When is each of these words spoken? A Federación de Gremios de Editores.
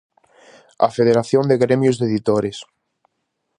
A 0.85 0.87
Federación 0.97 1.43
de 1.47 1.59
Gremios 1.63 1.97
de 1.99 2.05
Editores. 2.09 2.57